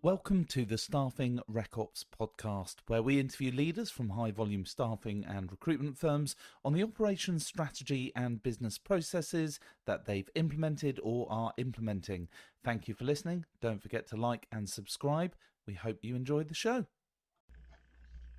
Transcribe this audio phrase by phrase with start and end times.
[0.00, 5.50] Welcome to the Staffing RecOps podcast, where we interview leaders from high volume staffing and
[5.50, 12.28] recruitment firms on the operations strategy and business processes that they've implemented or are implementing.
[12.62, 13.44] Thank you for listening.
[13.60, 15.34] Don't forget to like and subscribe.
[15.66, 16.86] We hope you enjoyed the show.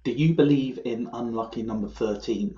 [0.05, 2.57] Do you believe in unlucky number 13?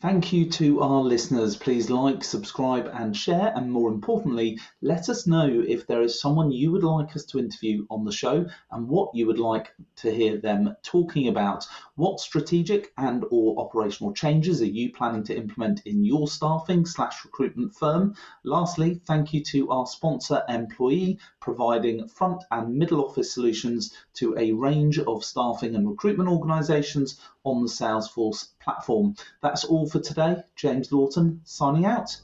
[0.03, 1.55] Thank you to our listeners.
[1.55, 3.53] Please like, subscribe, and share.
[3.55, 7.39] And more importantly, let us know if there is someone you would like us to
[7.39, 11.65] interview on the show and what you would like to hear them talking about.
[11.95, 17.23] What strategic and or operational changes are you planning to implement in your staffing slash
[17.23, 18.15] recruitment firm?
[18.43, 24.51] Lastly, thank you to our sponsor Employee, providing front and middle office solutions to a
[24.51, 29.15] range of staffing and recruitment organizations on the Salesforce platform.
[29.41, 30.43] That's all for today.
[30.55, 32.15] James Lawton signing out.